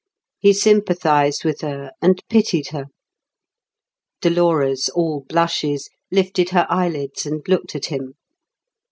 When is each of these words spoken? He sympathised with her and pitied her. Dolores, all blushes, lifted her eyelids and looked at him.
He 0.39 0.53
sympathised 0.53 1.45
with 1.45 1.61
her 1.61 1.91
and 2.01 2.19
pitied 2.27 2.69
her. 2.69 2.85
Dolores, 4.19 4.89
all 4.89 5.23
blushes, 5.29 5.91
lifted 6.09 6.49
her 6.49 6.65
eyelids 6.71 7.27
and 7.27 7.43
looked 7.47 7.75
at 7.75 7.85
him. 7.85 8.15